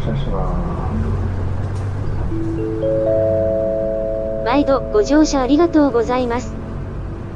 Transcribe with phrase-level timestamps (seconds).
[0.00, 1.20] 車します
[4.44, 6.54] 毎度ご乗車ありがとうございます。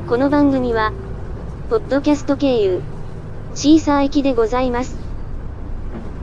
[0.09, 0.93] この番組は、
[1.71, 2.83] ポッドキャスト経由、
[3.55, 4.97] シーサー駅でございます。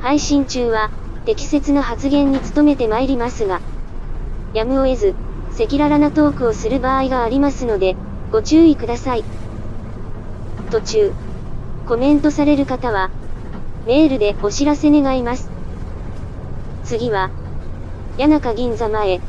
[0.02, 0.90] 配信中は、
[1.26, 3.62] 適切な発言に努めてまいりますが、
[4.54, 5.16] やむを得ず、
[5.54, 7.96] 赤裸々なトークをする場合がありますので、
[8.32, 9.24] ご注意ください。
[10.72, 11.14] 途中、
[11.88, 13.12] コメントされる方は、
[13.86, 15.51] メールでお知らせ願います。
[16.92, 17.30] 次は、
[18.18, 19.22] 谷中銀座前、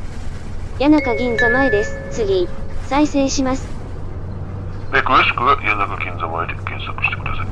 [0.79, 1.97] 谷中銀座前です。
[2.11, 2.49] 次、
[2.89, 3.65] 再生します。
[4.91, 7.47] で詳しくは谷中銀座前で検索してください。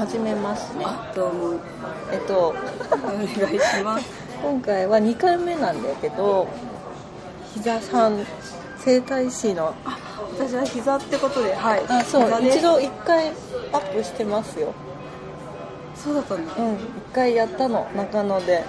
[0.00, 1.60] はじめましてどうも。
[2.10, 2.48] えっと
[2.90, 3.28] お願い
[3.60, 4.10] します。
[4.42, 6.48] 今回は2回目なんだけど
[7.54, 8.24] 膝さん
[8.78, 9.74] 整体師の
[10.38, 11.82] 私は膝ってことではい。
[11.88, 13.28] あそう一度1回
[13.72, 14.72] アップしてますよ。
[15.94, 16.54] そうだったんだ。
[16.56, 16.78] うん1
[17.14, 18.64] 回やったの中野で。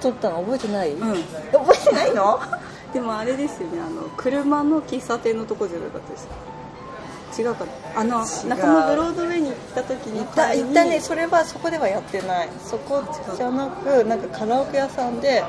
[0.00, 1.22] 撮ったの覚えてない、うん。
[1.52, 2.40] 覚えてないの？
[2.92, 8.00] でもあれですよねあの車の喫茶店のとこじゃなかったです違うかな？
[8.00, 11.00] あの中野ブロードウェイに行った時に行った行ったね。
[11.00, 12.48] それはそこではやってない。
[12.64, 13.02] そこ
[13.36, 15.42] じゃなくなんかカラオケ屋さんで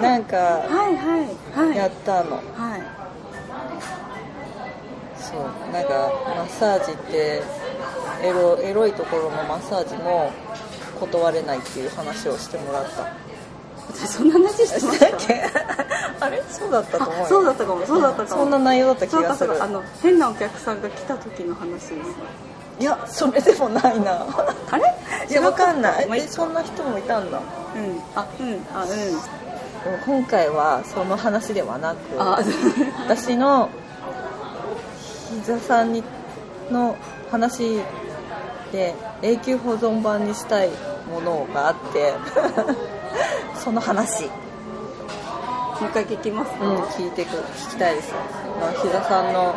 [0.00, 1.18] なんかはいは
[1.64, 1.76] いはい。
[1.76, 2.36] やったの。
[2.36, 2.40] は
[2.76, 2.82] い。
[5.16, 7.42] そうなんかマッサージって
[8.22, 10.30] エロエロいところのマッサージも
[11.00, 13.06] 断れないっていう話をしてもらった。
[13.94, 15.10] 私そんな話してました？
[15.10, 15.42] だっけ？
[16.20, 16.42] あれ？
[16.50, 18.42] そうだったと思うそうだったかもそうだったかも。
[18.42, 19.62] そんな内容だった気がする。
[19.62, 22.02] あの変なお客さんが来た時の話ですね
[22.80, 24.26] いやそれでもないな。
[24.70, 24.84] あれ？
[25.30, 26.06] いやわかんない。
[26.06, 27.38] まあえそんな人もいたんだ。
[27.38, 28.00] うん。
[28.14, 28.66] あうん。
[28.74, 29.42] あうん。
[30.06, 32.40] 今回はその話ではなくあ
[33.00, 33.68] 私の
[35.44, 36.04] 膝さんに
[36.70, 36.96] の
[37.30, 37.80] 話
[38.70, 40.70] で永久保存版にしたい
[41.10, 42.14] ものがあって
[43.58, 44.30] その話、も
[45.82, 46.52] う一回聞きます。
[46.52, 48.12] か、うん、聞いてく聞きたいです。
[48.60, 49.54] まあ膝さんの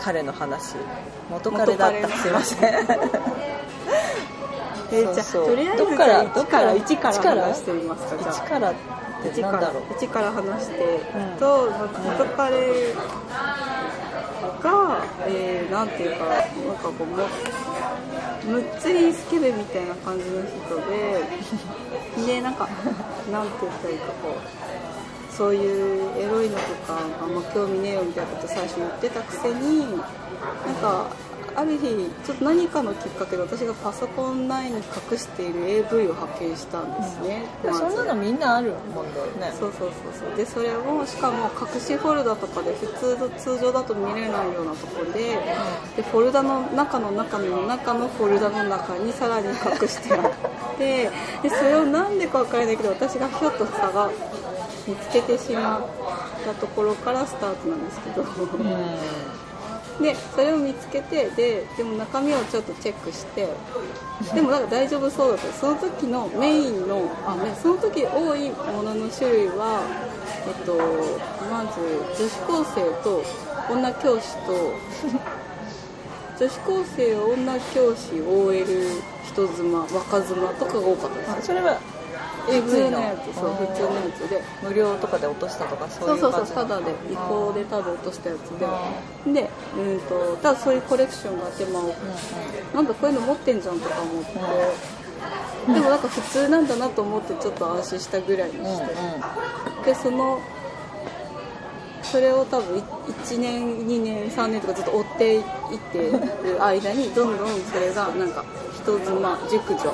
[0.00, 0.76] 彼の話
[1.30, 2.08] 元彼だった。
[2.08, 2.58] すいません。
[4.90, 7.42] えーじゃあとりあえずどっから1からどっ1から一から？
[7.42, 8.34] 話してみますかじゃあ。
[8.34, 9.82] 1からって1からなんだろう。
[9.92, 11.38] 1から話してうん。
[11.38, 12.94] と、まあ元彼
[14.62, 16.36] が、えー、なんていうかな
[16.72, 17.28] んかこうも
[18.46, 21.22] むっつりスケベみたいな感じの人で
[22.26, 22.68] でなんか
[23.30, 24.32] なんて言ったらいいかこう
[25.38, 29.98] そういうエロいのとかあんま興味ねえよみたいなこと最初言ってたくせになん
[30.82, 31.06] か
[31.54, 39.52] ある日ちょっと何かのきっかけで私がパソコン内に隠している AV を発見したんですね、でもまずそんなのみんなあるもんだよね。
[39.58, 40.36] そうそうそうそう。
[40.36, 45.36] でそれをしかも隠しフォルダとかで普通の通常だと見れないようなところで,、
[45.96, 51.10] でフォルダの中の中の中のフォルダの中にさらに隠してあって
[51.42, 54.10] でそれをなんでか分からないけど私がひょっと探
[54.88, 55.82] 見つけてしまっ
[56.44, 58.24] たところからスタートなんですけど、
[60.00, 63.48] でそれを見つけてででも中身をちょっとチェックして
[64.34, 65.52] でもなんか大丈夫そうだった。
[65.52, 69.82] その時のメインのあねその時多いものの種類は
[70.46, 70.76] えっと
[71.50, 71.80] まず
[72.22, 73.24] 女子高生と
[73.70, 74.72] 女教師と
[76.38, 78.64] 女子高生女教師 OL
[79.26, 81.30] 人妻若妻とかが多かったです。
[81.30, 81.76] あそれは
[82.48, 88.66] 普 AV 通ののやつそう普通のやつで無料とかで落としたとかそうそいうう感じそうそうただで違法でただ落としたやつで。
[89.32, 94.32] でうんとただそういうコレクションがあってまあなんだこういうの持ってんじゃんとか思って、
[95.72, 98.94] でもなんか普通なんだなと思ってちょっと安心したぐらいにして、
[99.84, 100.40] でその
[102.02, 105.42] それを多分1年2年3年とかずっと追っていっ
[105.92, 106.10] て
[106.48, 108.44] る間にどんどんそれがなんか
[108.74, 109.92] 人妻熟女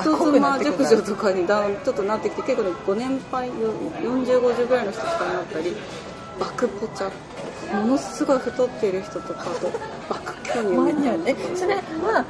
[0.00, 5.76] 人妻熟女とかにだんちょっとなってきて結構ねご年配4050ぐらいの人とかになったり
[6.38, 7.10] バクポチャ
[7.80, 9.70] ものすごい太っている人とかあと
[10.08, 12.24] バク巨乳マニアえそれは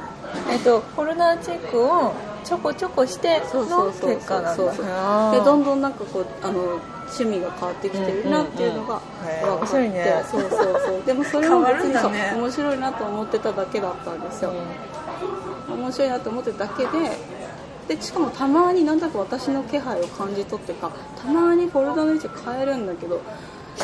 [0.49, 2.13] えっとフォルダーチェックを
[2.43, 4.75] ちょこちょこしてそうそのうそう結果なんだそう。
[4.75, 10.23] そうあーでどんどんなんかこうあの趣味が変わってきてるなっていうのが分かって、白いね。
[10.29, 11.03] そうそうそう。
[11.05, 12.33] でもそれも別にそう、ね。
[12.35, 14.53] 面白いなと思ってただけだったんですよ、
[15.69, 16.89] 面白いなと思ってただけで
[17.87, 20.91] でしかもたまになんだか私の気配を感じ取ってか
[21.21, 23.21] たまにフォルダの位置変えるんだけど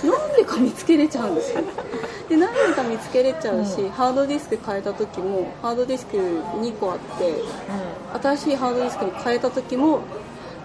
[0.03, 1.61] なんでか見つけれちゃうんですよ。
[2.29, 7.43] で何でか見つけれちゃうし、ハードディスク変えた時もハードディスク2個あって
[8.23, 9.99] 新しいハードディスクに変えた時も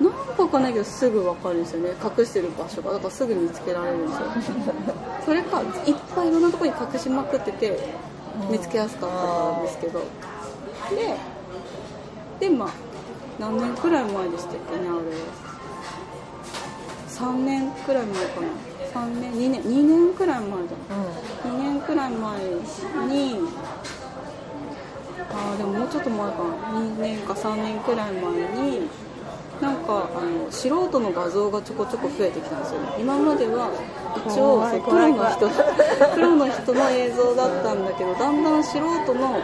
[0.00, 1.90] なんかわかんないけどすぐ分かるんですよね。
[2.18, 2.92] 隠してる場所が。
[2.92, 4.26] だからすぐ見つけられるんですよ。
[5.26, 7.94] それかいっぱいいろんなところに隠しまくってて
[8.48, 9.22] 見つけやすかったか
[9.56, 10.00] らですけど。
[10.90, 11.16] で
[12.38, 12.85] でまあ
[13.38, 14.98] 何年くらい前でしたっけねあれ。
[17.08, 18.46] 3年くらい前かな。
[18.94, 21.52] 3年2年2年くらい前じゃん。
[21.52, 23.38] 2年くらい前に
[25.30, 26.44] あーでももうちょっと前かな。
[26.80, 28.88] 2年か3年くらい前に
[29.60, 32.88] なんかあの素人の画像がちょこちょこ増えてきたんですよね。
[32.98, 33.70] 今までは
[34.26, 35.48] 一応プロの人
[36.14, 39.40] プロの人の映像だったんだけどだんだん素人の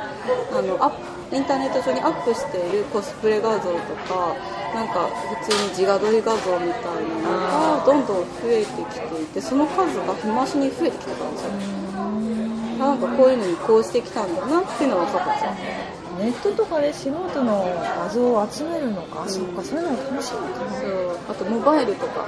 [0.53, 0.91] あのアッ
[1.31, 3.71] プインターネット上にアップしているコスプレ画像と
[4.05, 4.37] か
[4.75, 5.09] なんか
[5.41, 11.51] 普通に自画撮り画像みたいなのがどんどん増えてきていてその数が日増しに増えてきてたんですよ。
[11.97, 17.65] あなんかこういうのにこうしてきたんだなっていうのが分かったんですよネットとかで素人の
[17.99, 20.73] 画像を集めるのか、あそっかそういうのが楽しいのかな。
[20.81, 21.19] そう。
[21.29, 22.27] あとモバイルとか。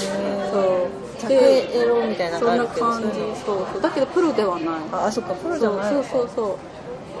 [0.00, 0.88] へそう。
[0.88, 3.08] ー着エロみたいなのそんな感じ。
[3.44, 3.82] そうそう。
[3.82, 4.68] だけどプロではない。
[4.92, 5.92] ああそっかプロじゃない。
[5.92, 6.58] そうそうそう。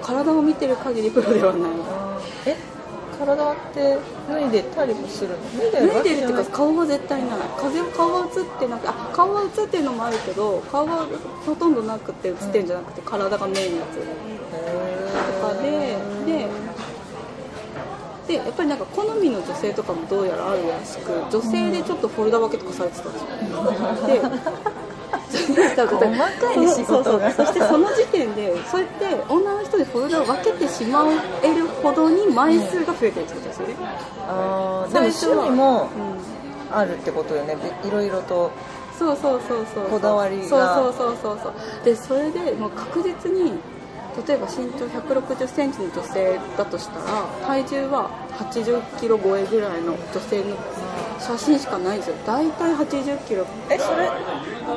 [0.02, 1.70] 体を見てる限りプロではない。
[2.46, 2.56] え？
[3.16, 3.96] 体って
[4.28, 5.36] 脱いでたりもするの？
[5.56, 7.30] 脱いでる脱いでるっていうかか顔は絶対ない。
[7.56, 11.06] 風顔は映ってなくてあ顔は映ってるのもあるけど顔は
[11.46, 13.94] ほとんどなくて映ってるんじゃなくて体がメインのやつ。
[13.94, 14.06] とか
[15.64, 15.96] で
[16.26, 16.48] で
[18.26, 23.28] でやっぱりなんか好みの女性とかもどうやらあるらしく女性でちょっとフォルダ分けとかされてたんですよ。
[24.06, 24.20] で
[25.34, 27.52] 細 細かい仕事がそうそう。
[27.52, 31.04] そしてその時点でそうやって女の人でフォルダを分けてしま
[31.42, 33.74] えるほどに枚数が増えてるってことですよね、
[34.26, 35.88] あーでも趣味も
[36.72, 36.76] うん。
[36.76, 37.56] あるってことよね。
[37.82, 38.50] べいろいろと
[38.98, 39.84] そうそうそうそう。
[39.86, 40.48] こだわりが。
[40.48, 41.52] そうそうそうそうそう。
[41.84, 43.52] でそれでもう確実に
[44.26, 50.56] 例えば身長1 6 0ンチの女性だとしたら体重は8 0キロ超えぐらいの女性の
[51.18, 52.16] 写真しかないんですよ。
[52.26, 53.46] 大体8 0キロ。
[53.70, 54.10] えそれ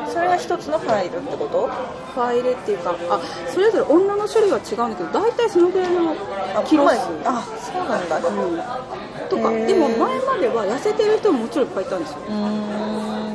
[0.08, 1.68] それが一つのファイルってこと？
[2.14, 6.16] ファイルっていうかあそれぞれ女の種類は違うんだけど大体そのぐらいの
[6.66, 6.96] キロ数。
[7.26, 8.18] あそうなんだ。
[8.18, 8.58] うん。
[9.30, 12.18] とかでも前までは痩せてる人ももちろんいっぱいいたんですよ。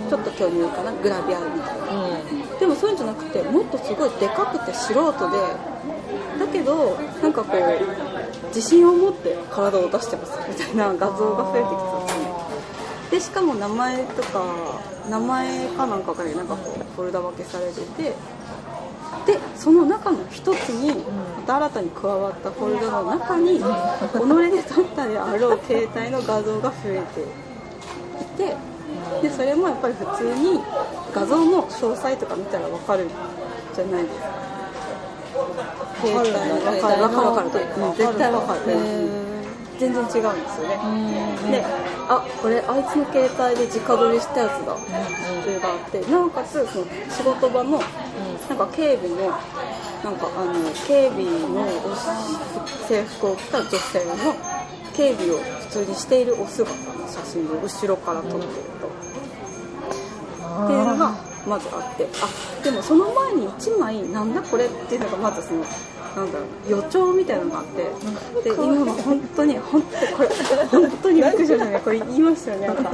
[0.08, 0.93] ちょっと巨乳かな？
[0.93, 1.84] グラビアみたいな。
[2.06, 2.58] うん。
[2.58, 5.92] でもそういうんじゃなくてもっとすごいでかくて素人でだ
[6.52, 12.32] けどなんかこう自信を持って体を出してますみたいな画像が増えてきたんですね。
[13.10, 18.14] でしかも名前とか名前かなんかがなんかこうフォルダ分けされてて
[19.26, 27.20] でその中の一つにまた新たに加わったフォルダの中に己で撮ったであろう携帯の画像が増えて
[28.22, 28.56] いて
[29.20, 30.60] でそれもやっぱり普通に
[31.14, 33.08] 画像の詳細とか見たら分かる
[33.75, 35.81] じゃないですか。
[36.02, 37.62] 携帯の分かる分かる分かる。
[37.76, 38.60] うん絶対分かる。
[39.78, 40.10] 全然違うん。
[40.10, 40.76] ですよね
[41.50, 41.64] で
[42.08, 44.75] あこれあいつの携帯で直撮りしたやつだ。
[44.75, 44.78] っ
[45.44, 47.81] ていうのがあってなおかつその仕事場の
[48.49, 49.31] なんか警備の
[50.04, 50.52] なんかあの
[50.87, 51.94] 警備のお
[52.87, 54.14] 制服を着た女性の
[54.94, 58.43] 警備を普通にしているお姿の写真を後ろから撮ってる
[58.81, 58.88] と。
[60.64, 61.14] っていうのが
[61.46, 62.06] まずあって。
[62.20, 65.64] あでもその前に1枚なんだこれっていうのがまずその
[66.17, 70.29] なんだろう予兆みたいなのがあってで今の本当に本当にこれ
[70.67, 72.92] 本当にびっくりしましたねこれ言いましたよねなんか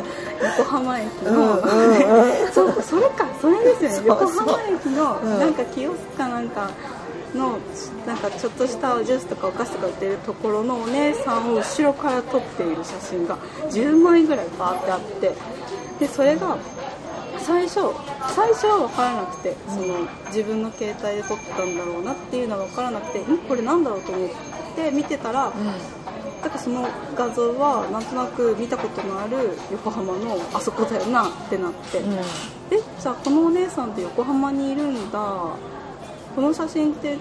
[0.58, 2.52] 横浜駅の。
[2.52, 4.06] そうそれかそれですよね。
[4.06, 5.38] 横浜駅のうん。
[5.38, 6.70] なんかキオスクかなんか
[7.34, 7.58] の
[8.06, 13.36] なんかちょっとしたジュースとかお菓子とか売ってるところのお姉さんを後ろから撮っている写真が
[13.70, 15.34] 10枚ぐらいバーってあって
[16.00, 16.56] でそれが
[17.48, 17.80] 最初
[18.28, 23.38] 最初は分からなくてその自分の携帯で撮ったんだろうなっていうのは分からなくてん？
[23.38, 24.28] これなんだろうと思っ
[24.76, 25.50] て見てたら、
[26.42, 26.86] だからその
[27.16, 32.02] 画像はなんとなく見たことのある横浜のあそこだよなってなって、
[32.70, 35.18] えじゃあこのお姉さんって横浜にいるんだ。
[36.36, 37.16] この写真って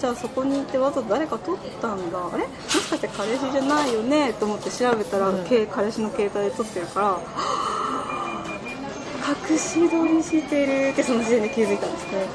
[0.00, 2.18] じゃあそこにいてわざと誰か撮ったんだ。
[2.18, 2.46] あれ？
[2.48, 4.32] もしかして彼氏じゃないよね？
[4.34, 7.20] と思って調べたら、け彼氏の携帯で撮ってるから
[9.48, 12.26] はぁ隠し撮りしてるってその時点で気づいたんですね。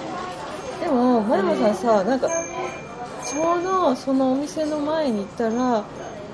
[0.81, 2.27] でも前山さんさなんか
[3.25, 5.83] ちょうどそのお店の前に行ったら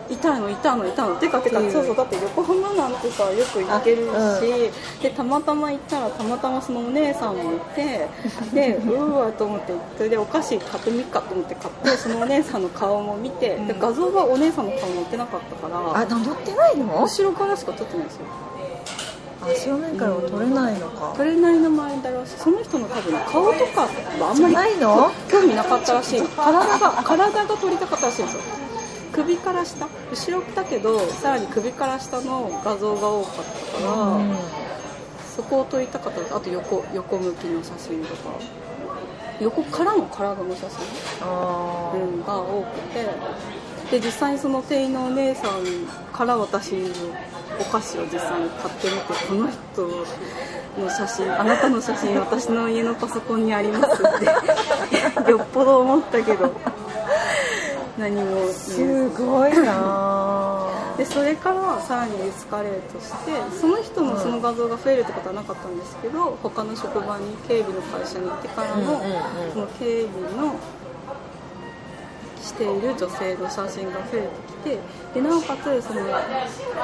[0.10, 1.16] いたのいたのいたの。
[1.18, 1.72] てかてかっていう。
[1.74, 4.40] そうそうだって横浜なんてさよく行けるし、あ
[5.04, 8.08] でたまたま行ったらたまたまそのお姉さんもいて
[8.52, 17.04] でうーわと思ってそれでお菓子買ってみっかと思って買ってそのお姉さんの顔も見て、で画像はお姉さんの顔載ってなかったからあ乗ってないの？
[17.04, 18.22] 後ろからしか撮ってないんですよ
[19.42, 21.14] あ正面からは撮れないのか。
[21.16, 25.12] それなりの周りだろうしその人の多分顔とかはあんまりないの？
[25.30, 26.28] 興味なかったらしいの。
[26.36, 26.92] 体が？
[27.04, 28.42] 体が撮りたかったらしいんですよ。
[29.14, 29.88] 首から下。
[30.12, 34.36] 後ろだけどさらに首から下の画像が多かったから、うん。
[35.36, 36.36] そこを撮りたかった。
[36.36, 38.32] あと横横向きの写真とか。
[39.40, 41.30] 横からの体の写真、
[41.94, 43.06] うん、が多くて。
[43.90, 45.64] で実際にその店員のお姉さん
[46.14, 46.90] から私の
[47.60, 54.26] お菓子を実際に買ってみてこの人の写真あなたの写真私の家のパソコンにありますって。
[55.30, 56.52] よっぽど思ったけど。
[58.00, 60.68] 何もすごいな。
[60.98, 69.02] でそれからさらにエスカレートしてその人のその画像が増えるってことはなかったんですけど他の職場に警備の会社に行ってからの、
[69.54, 70.56] その警備の
[72.50, 74.80] している女性の写真が増えてきて
[75.14, 76.02] でなおかつその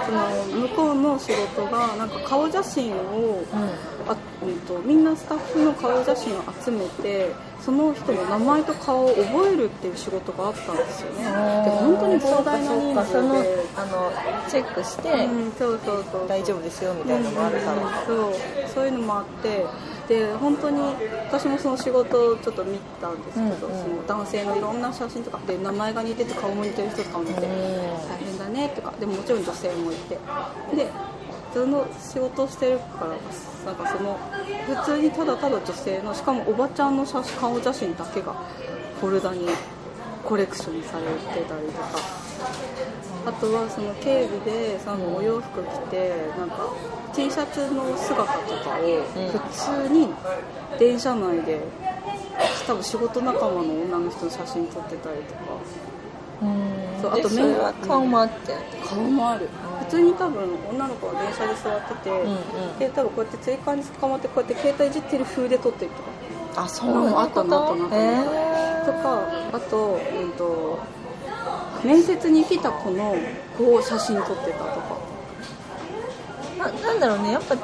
[0.06, 3.44] その向こうの仕事がなんか顔写真を、
[4.08, 7.32] あうん、とみんなスタッフの顔写真を集めて
[7.66, 11.24] その人の名前と顔を覚えるっていう仕事があったんですよね。
[11.24, 11.32] で
[11.72, 13.66] 本当に膨大な人数そので。
[13.76, 14.12] あの
[14.48, 18.34] チェックして、うん、そうそうそう大丈夫ですよみたいなのもあるから、うんうんそう
[18.74, 19.66] そういうのもあって。
[20.08, 20.80] で本当に
[21.32, 23.84] 私もその仕事をちょっと見たんですけど、うんうん。
[23.84, 27.48] その男性のいろんな写真とかで名前が似てて顔も似てる人とかもいて、うん。
[28.08, 28.94] 大変だねとか。
[29.00, 30.20] でももちろん女性もいて。
[30.76, 30.88] で
[31.56, 33.16] その仕事をしてるから
[33.66, 34.20] なんかその
[34.68, 38.34] 普通にただただ女性のしかもおばちゃんの写真顔写真だけが
[39.00, 39.48] フォルダに
[40.26, 42.26] コレクションされてたりとか。
[43.26, 46.70] あとはその警備でそのお洋服着てなんか
[47.16, 50.10] T シャツの姿とかを普通に
[50.78, 51.60] 電車内で
[52.68, 55.40] 多分仕事仲間の女の人の写真撮ってたりとか。
[56.42, 59.50] うんそうあとでそれは顔もあって、顔もある
[59.86, 62.80] 普通に多分女の子は電車で座ってて、んうん。
[62.80, 65.92] で多分こうやってつり革に捕まってこうやって携帯いじってる風で撮ってる。
[65.92, 66.02] と
[66.56, 66.90] かあそう。
[67.06, 67.76] いうことあったなあった？
[67.76, 67.86] な
[68.20, 70.80] あっとかあと,、うん、と
[71.84, 73.16] 面接に来た子の
[73.58, 74.98] 子を写真撮ってたとか。
[76.58, 77.32] ななんだろうね。
[77.34, 77.56] やっぱ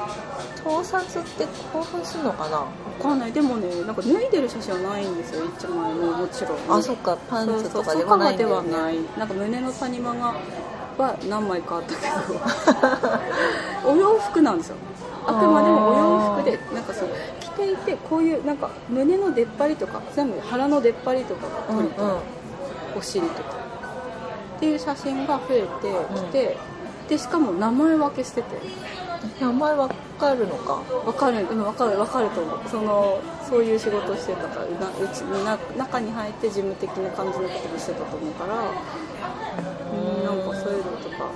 [0.62, 2.58] 盗撮って興奮するのかな？
[2.58, 2.66] わ
[3.02, 3.32] かんない。
[3.32, 5.44] でもねなんか脱いでる写真はないんですよ。
[5.46, 6.58] 一枚ももちろん。
[6.78, 7.16] あそっか。
[7.28, 8.98] パンツとかそうそうではないんだそこまでよねはない。
[9.18, 10.34] なんか胸の谷間が
[10.98, 12.06] は何枚かあったけ
[13.84, 13.90] ど。
[13.92, 14.76] お洋服なんですよ。
[15.26, 17.08] あくまでもお洋服でなんかそう
[17.40, 21.88] 着ていてこういうなんか胸の出っ張りとか全部腹の出っ張りとかがうんうん。
[21.90, 23.50] 撮れた、お尻とか。
[24.56, 26.56] っていう写真が増えてきて、
[27.08, 28.48] でしかも名前分けしてて。
[29.40, 30.82] 名前わかるのか。
[31.04, 31.46] 分かる。
[31.48, 32.60] うん分かる分かると思う。
[32.68, 38.54] そのそういう仕事をしてたからなうちにな中に入って事務的な感じのこともしてたと思うから。
[38.54, 39.71] うん
[40.24, 41.30] なんかそういうのとか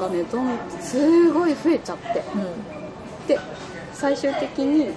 [0.00, 2.22] がねどんすごい増えちゃって。
[2.34, 3.26] うん。
[3.26, 3.38] で
[3.92, 4.88] 最終的に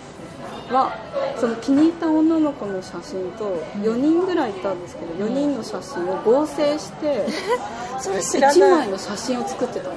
[0.72, 0.94] は
[1.40, 7.26] その気に入った女の子の写真と4人ぐらいいたんですけど4人の写真を合成して
[8.02, 8.72] それ知1らない。
[8.80, 9.96] 枚の写真を作ってたの。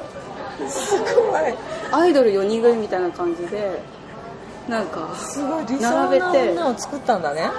[0.68, 1.54] すごい。
[1.92, 3.82] アイドル4人組みたいな感じで
[4.68, 6.50] なんかすごい理想並べなて。
[6.52, 7.50] 女を作ったんだね。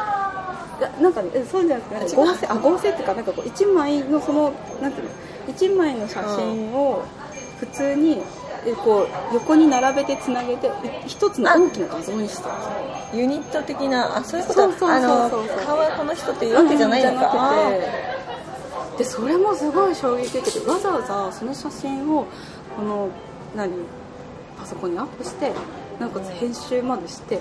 [0.99, 4.51] なんかねえそうじゃなくて合成あ合成っていうかなんかこう1枚のその
[4.81, 5.11] なんていうの
[5.53, 7.03] 1枚の写真を
[7.60, 8.22] 普通に
[8.65, 10.70] えこう横に並べてつなげてい
[11.08, 12.50] 一つの大きな画像にした。
[12.50, 12.62] んで
[13.12, 14.62] すよユニット的なあそういうこと？
[14.62, 17.88] そうそうそうそう顔はこの人っていうわけじゃないのか、うんじゃな
[18.91, 20.53] くてでそれもすごい衝撃的。
[20.53, 22.25] でわざわざその写真を
[22.75, 23.10] この
[23.55, 23.72] 何？
[24.60, 25.51] パソコンにアップして
[26.00, 27.39] なおかつ編集までして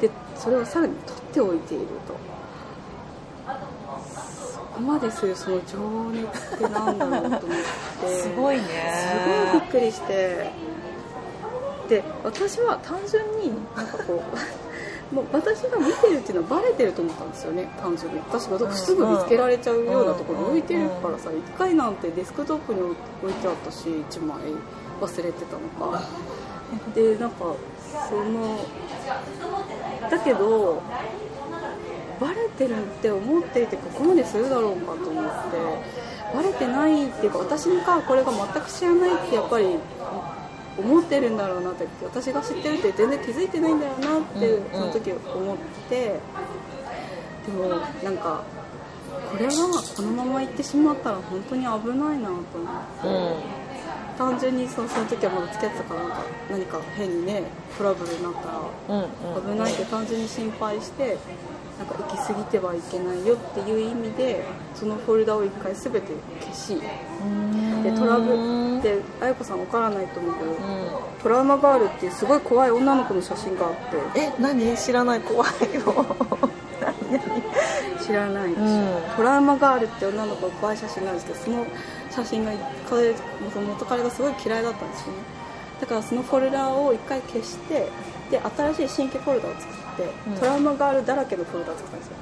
[0.00, 2.14] でそれをさらに撮っておいていると。
[2.14, 2.31] そ
[4.74, 7.58] こまでするその情熱ってなんだろうと思っ
[8.00, 8.08] て。
[8.22, 8.62] すごいね。
[9.50, 10.50] すごいびっくりして。
[11.88, 14.22] で私は単純になんかこ
[15.10, 18.20] う もう私が見てるっていうのはバレてると思ったんですよね単純に。
[18.20, 22.92] 私がすぐ見つけられちゃうようなところに置いてるからさ1回なんてデスクトップに置
[23.30, 24.38] いてあったし1枚
[25.00, 26.02] 忘れてたのか。
[26.94, 27.44] でなんか
[28.08, 28.58] その
[30.10, 30.80] だけど
[32.22, 35.30] バレてるって思っていてここまでするだろうかと思って
[36.32, 39.76] バレてないっていうか私がこれが全く知らないってやっぱり
[40.78, 45.56] 思ってるんだろうなって私が知ってるって全然気づいてないんだよなってその時思っ
[45.88, 46.20] て。
[47.42, 47.70] でも
[48.04, 48.44] なんか
[49.32, 52.42] これはこのまま行ってしまったら本当に危ないなと思っ
[53.02, 53.08] て。
[53.08, 53.61] うん
[54.18, 57.42] 単純にその時はまだ付き合ってたからなんか何か変にね
[57.78, 61.16] トラブルになったら危ないって単純に心配して
[61.78, 66.00] なんか行き過ぎてはいけないよっていう意味でそのフォルダを一回全て
[66.40, 66.80] 消し
[67.82, 70.58] でトラブで綾子さん分からないと思うけどうん。
[71.22, 73.72] トラウマガールっていうすごい怖い女の子の写真があっ
[74.14, 74.20] て。
[74.20, 74.76] え何？
[74.76, 75.20] 知らない。
[75.20, 76.06] 怖いよ
[76.40, 76.61] 何
[78.04, 79.16] 知らないでしょ、うん。
[79.16, 81.66] トラウマがあるって女の子が怖い写真なんですけどその
[82.10, 82.52] 写真が
[82.88, 83.14] 彼
[83.54, 85.12] 元彼がすごい嫌いだったんですよね。
[85.80, 87.88] だからそのフォルダを一回消して
[88.30, 90.38] で新しい新規フォルダを作って、うん。
[90.38, 92.14] トラウマがあるだらけのフォルダを作ったんですよ。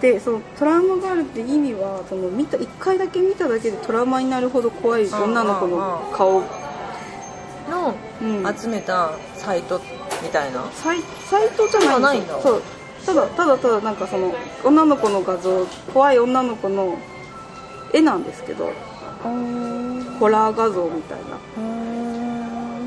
[0.00, 6.40] でそのトラウマがあるって意味はその見た1回だけ見ただけでトラウマになるほど怖い女の子の顔、
[7.70, 9.80] のうん集めたサイト
[10.20, 10.64] みたいな？
[10.72, 10.98] サイ
[11.30, 12.40] サイトじゃないないんだ。
[12.40, 12.62] そう
[13.04, 16.98] ただただただなんかその女の子の画像怖い女の子の
[17.92, 18.72] 絵なんですけど
[20.18, 21.36] ホラー画像みたいな。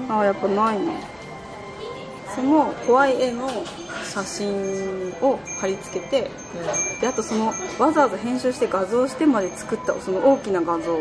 [0.07, 0.93] あーやっぱないな。
[2.36, 3.50] その怖い絵の
[4.03, 6.29] 写真を貼り付けて
[7.01, 10.98] であとそのわざわざ編集して画像してまで作ったその大きな画像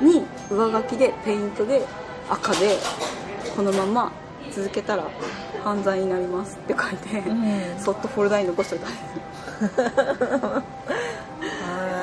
[0.00, 1.84] に上書きでペイントで
[2.30, 2.76] 赤で
[3.56, 4.12] このまま
[4.56, 5.06] 続けたら
[5.62, 7.78] 犯罪になりますって書いて、ん。
[7.78, 8.88] そっとフォルダに残しておいた。
[8.88, 10.62] んですよ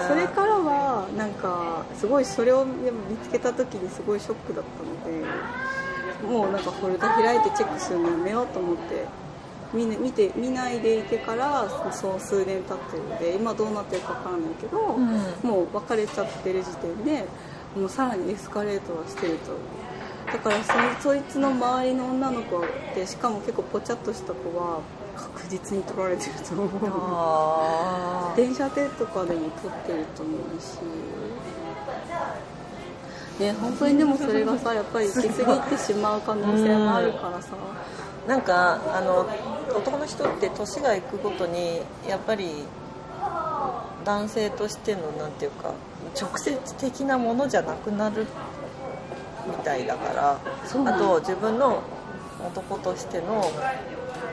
[0.08, 2.92] それからはなんかすごいそれを見
[3.24, 5.26] つけた時にすごいショックだったので
[6.28, 9.06] もうなんかフォルダ開いてチェックするのやめようと思って
[9.74, 15.08] 見,、ね、見て見ないでいてからそう数年経ってるので今どうなってるかわからないけど、ん。
[15.42, 17.26] もう別れちゃってる時点で
[17.76, 19.52] もうさらにエスカレートはしてると
[20.34, 22.62] だからそそいつの周りの女の子っ
[22.96, 24.82] てしかも結構ぽちゃっとした子は
[25.16, 26.66] 確実に取られてると思
[28.34, 28.36] う。
[28.36, 30.80] 電車でとかでも撮ってると思うし。
[33.40, 37.50] ね本当にでもそれがさやっぱり行き過ぎてしまう可能性もあるからさ、
[38.28, 39.28] なんかあの
[39.76, 42.64] 男の人って年がいくごとにやっぱり
[44.06, 45.74] 男性としてのなんていうか
[46.20, 48.28] 直接的なものじゃなくなる
[49.48, 51.82] みたいだからあと自分の
[52.46, 53.52] 男としての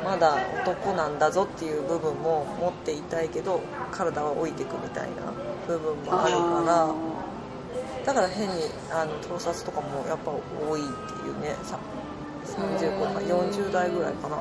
[0.05, 5.33] まだ男なんだぞっていう部分も持っていたいけど体は置いていくみたいな
[5.67, 6.95] 部分もあるから
[8.05, 8.55] だから変に
[8.91, 11.55] あの盗撮とかもやっぱ多いっていうね。
[11.63, 11.79] さ
[12.45, 14.39] 30個か40代ぐらいかな。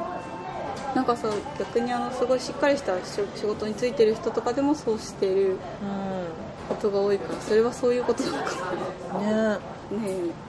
[0.95, 1.29] なんかさ
[1.59, 5.57] 逆にあのすごいしっかりした仕仕事についてる人とかでもそうしてるう
[6.67, 9.55] ことが多いからそれはそういうことなのかな。
[9.57, 9.61] ね
[9.93, 10.48] え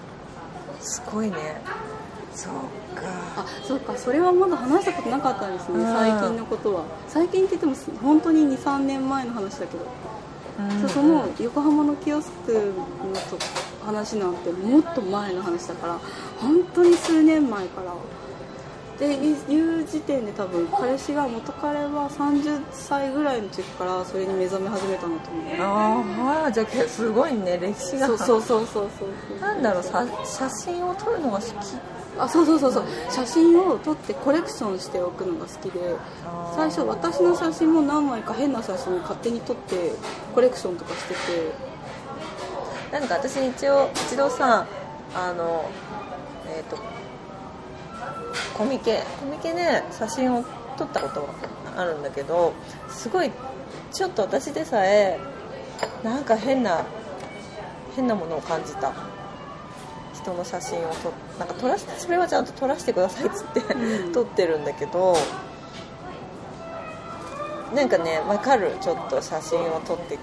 [0.81, 1.61] すごいね。
[2.35, 2.53] そう
[2.97, 3.03] か。
[3.37, 3.97] あそうか。
[3.97, 5.93] それはまだ話したことなかったんですね、うん。
[5.93, 6.85] 最近のことは。
[7.09, 9.87] 最近って言っても本当に23年前の話だけど。
[10.81, 13.39] そうその横浜のキオスクのと
[13.85, 15.99] 話なんてもっと前の話だから
[16.39, 17.95] 本当に数年前から
[19.01, 25.63] でいう時点で多分彼氏が元彼は30歳ぐらいの時からそれに目覚め始めたんだと思う。
[25.63, 28.07] ああじゃあすごいね歴史が。
[28.09, 29.41] そうそうそうそうそう。
[29.41, 31.55] なんだろうさ写真を撮るのが好き。
[32.19, 32.85] あそうそうそうそう。
[33.11, 35.81] 写真を撮ってコレクションしておくのが好きで
[36.55, 39.93] 最初私の写真も何枚か変な写真勝手に撮って
[40.35, 41.71] コレクションとかしてて。
[42.93, 44.67] なんか私一応一度さ
[45.15, 45.65] あの
[46.49, 46.77] えっ、と
[48.57, 49.03] コミケ。
[49.21, 50.45] コミケで写真を
[50.77, 51.29] 撮ったことは
[51.77, 52.53] あるんだけど
[52.89, 53.31] すごい
[53.93, 55.19] ちょっと私でさえ
[56.03, 56.85] なんか変な
[57.95, 58.93] 変なものを感じた。
[60.13, 64.13] 人の写真を撮なんか撮らせてそれはちゃんと撮らせてくださいっつって、うん。
[64.13, 65.17] 撮ってるんだけど
[67.75, 68.77] なんかね分かる。
[68.83, 70.19] ちょっと写真を撮って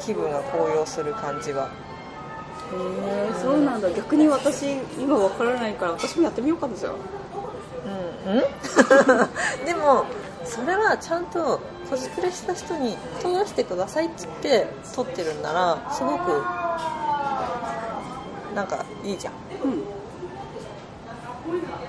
[0.00, 1.70] 気分が高揚する感じは
[3.40, 3.90] そうなんだ。
[3.90, 4.66] 逆に私
[4.98, 6.92] 今わからないから私もやってみようかなじゃあ。
[8.26, 8.44] うん、うん、
[9.66, 10.04] でも
[10.44, 11.60] それはちゃんと
[11.90, 16.42] コスプレした人に撮らせてくださいって言って撮ってるんならすごく
[18.54, 19.34] なんかいいじゃん。
[19.64, 19.84] うん。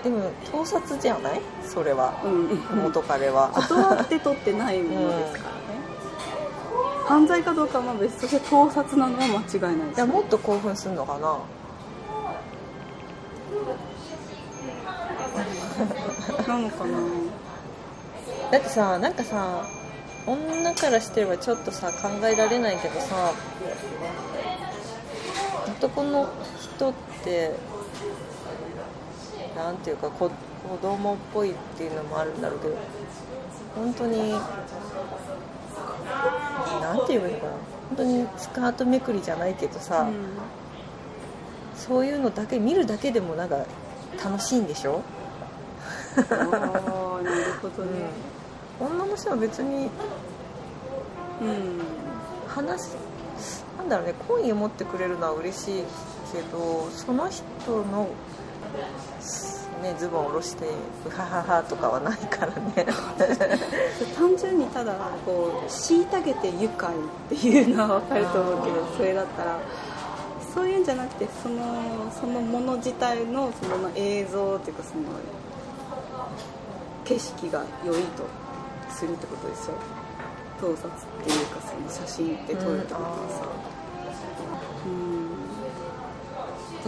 [0.04, 1.41] でも盗撮じゃない？
[1.63, 2.13] それは。
[2.26, 2.60] うん。
[2.84, 3.50] 元彼は。
[3.56, 5.50] 断って撮ってないものですから。
[5.52, 5.55] ね、
[7.06, 9.89] 犯罪かどうかはまあ別として盗撮なのは間違いない。
[9.89, 11.39] ですいやもっと興奮するのかな。
[16.48, 16.98] なのかな。
[18.52, 19.65] だってさなんかさ
[20.28, 23.34] 女からしてればちょっとさ考えられないけどさ
[25.68, 27.52] 男の人って
[29.56, 30.34] なんていうか子子
[30.82, 32.76] 供っぽいっていうのもあるんだろうけど
[33.76, 34.34] 本当に
[36.82, 37.52] なんて言えばいいのかな。
[37.89, 40.08] 本当にスカートめくりじゃないけどさ、
[41.76, 43.58] そういうのだけ見るだけでもなんか
[44.24, 45.02] 楽しいんでしょ？
[46.18, 48.10] ああなるほどね。
[48.80, 49.89] 女の人は別に
[51.41, 51.82] うん。
[52.48, 52.91] 話
[53.78, 55.84] なんだろうね好意を持ってくれるのは嬉しい
[56.32, 57.44] けどその人
[57.91, 58.08] の
[59.82, 62.86] ね、ズボン下ろしてうはははとかはないからね。
[64.16, 64.94] 単純にただ
[65.26, 69.60] こう虐げて愉快っていうのは分かると思うけどそれだったら
[70.54, 71.56] そういうんじゃなくてその
[72.20, 75.04] そのもの自体のその映像っていうかその
[77.04, 78.24] 景色が良いと
[78.90, 79.74] するってことですよ。
[80.60, 80.76] 盗撮っ
[81.24, 83.75] ていうかその写真って撮るってことはさうん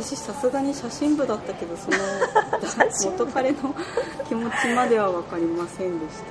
[0.01, 1.97] 私さすがに写真部だったけどその
[3.11, 3.57] 元彼の
[4.27, 6.21] 気持ちまでは分かりませんでし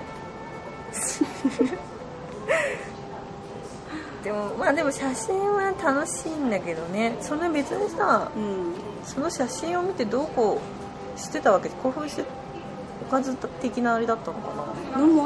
[1.59, 1.67] た。
[4.25, 7.17] でもまあでも写真は楽しいんだけどね。
[7.21, 8.75] それ別にさうん。
[9.05, 10.61] その写真を見てどうこ
[11.17, 11.69] うしてたわけ？
[11.69, 12.25] で興奮して
[13.09, 14.49] おかず的なあれだったのか
[14.97, 15.01] な？
[15.01, 15.26] のも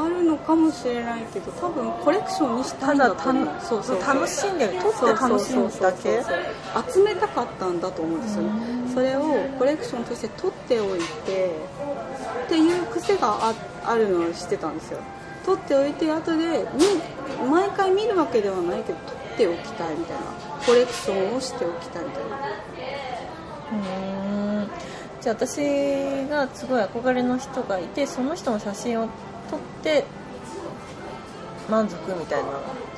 [0.51, 3.49] かもしれないけど多分コレクションにしたいんだと思う。
[3.61, 4.01] そうそう。
[4.01, 6.23] 楽しんでる撮って楽しむだけ。
[6.93, 8.43] 集めたかったんだと思うんですよ。
[8.43, 8.51] ね
[8.93, 9.23] それを
[9.59, 11.55] コレクションとして取っておいて
[12.47, 14.99] っていう癖がああるのを知ってたんですよ。
[15.47, 16.67] 取っておいて後で
[17.39, 20.23] 見毎回見るわけではないけど取っておきたいみたいな。
[20.67, 22.37] コレクションをしておきたいみたいな。
[24.65, 24.71] ん。
[25.21, 29.09] じゃあ私がすごい憧れの人がいてその人の写真を
[29.51, 30.05] 撮って
[31.70, 32.48] 満足みたいな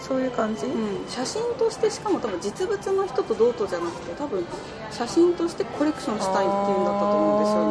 [0.00, 4.44] そういう感じ、うん、写真としてしかも多分実物の人と同等じゃなくて多分
[4.90, 7.62] 写真としてコレクションしたいっていうんだったと思うんですよ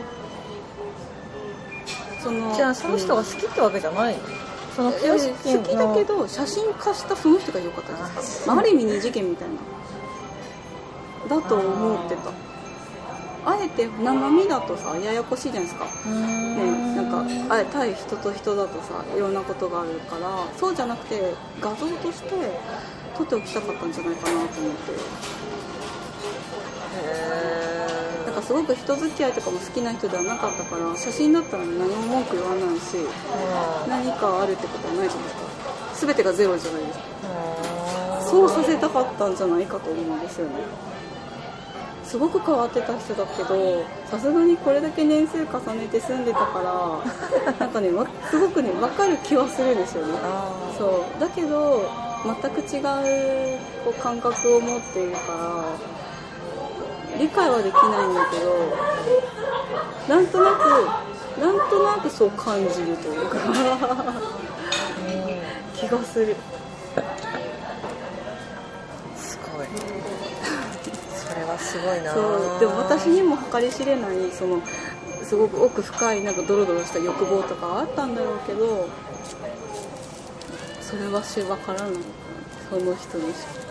[0.00, 0.16] ね。
[2.22, 4.14] そのじゃあその人が好きってわけじゃない？
[4.16, 4.20] の
[4.74, 4.90] その？
[4.90, 7.92] 好清きだけど写真化したその人が良かった。
[7.92, 9.48] ですか、まあ、ある意味二次元みたい
[11.28, 11.36] な。
[11.36, 12.30] だと思ってた。
[13.48, 15.84] あえて生身だとさややこしいじゃないですか。
[15.84, 15.90] ね、
[17.22, 22.30] かあえ対人と人だとさいろんなことがあるからそうじゃなくて画像として
[23.16, 25.36] 撮っておきたかったんじゃないかなと思って。
[28.26, 32.96] なんかすごく人付き合いとかも好きな人ではなかったから写真だったら何も文句言わないし
[33.88, 35.30] 何かあるってことはないじゃないで
[35.94, 37.04] すか全てがゼロじゃないですか。
[38.26, 40.54] そうさせたかったんじゃないかと思うんですよね
[42.06, 47.02] すごく変わってた人だけどさすがにこれだけ年数重ねて住んでたか
[47.44, 50.12] ら なんかねわすごくね分かる気はするんですよね。
[50.78, 51.20] そう。
[51.20, 51.82] だけど
[52.24, 55.64] 全く違うこう感覚を持っているから
[57.18, 63.36] 理解はできないんだけどなんとなくなんとなくそう感じるというか。
[65.76, 66.34] 気がする
[71.58, 74.62] すごいなそうでも私にも計り知れないその
[75.22, 78.88] すごく奥深いなんかドロドロした欲望とかはあったんだろうけど
[80.80, 81.90] それはし分からない
[82.70, 83.66] その人にしか。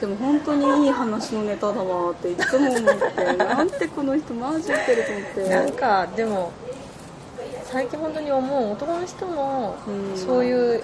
[0.00, 5.48] でも本当にいい話のネタだわっていつも思ってなんてこの人マジってると思って。
[5.50, 6.52] なんかでも
[7.64, 10.16] 最近本当に思う男の人のうん。
[10.16, 10.82] そういう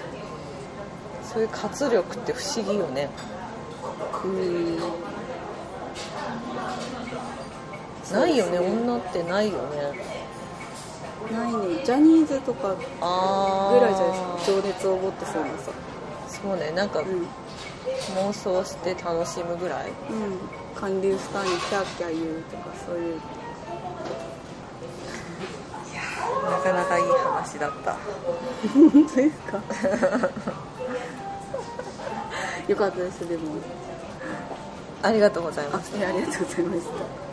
[1.23, 3.09] そういう活力って不思議よね。
[3.31, 3.36] うん
[8.11, 8.57] ないよね。
[8.57, 9.81] そうです女ってないよね。
[11.31, 11.83] ないね。
[11.83, 14.11] ジャニーズとかあぐらいじゃない？
[14.11, 15.71] ですか情熱を持ってそうなさ。
[16.27, 16.71] そうね。
[16.71, 17.27] なんかうん、うん、
[18.29, 19.91] 妄想して楽しむぐらい。
[20.75, 23.19] 韓流スターにキャーキャー言うとかそういう。
[26.49, 27.95] なかなかいい話だった。
[28.73, 29.59] 本当ですか？
[32.67, 33.43] よかったですでも
[35.01, 35.93] ありがとうございます。
[35.95, 37.26] ありがとうございました。